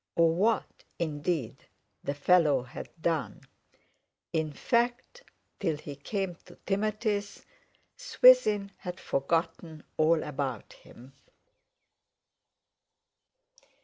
Or 0.15 0.33
what, 0.33 0.83
indeed, 0.97 1.65
the 2.03 2.15
fellow 2.15 2.63
had 2.63 2.89
done. 2.99 3.41
In 4.33 4.51
fact, 4.51 5.23
till 5.59 5.77
he 5.77 5.95
came 5.95 6.33
to 6.45 6.55
Timothy's, 6.65 7.45
Swithin 7.97 8.71
had 8.77 8.99
forgotten 8.99 9.83
all 9.99 10.23
about 10.23 10.73
him. 10.73 11.13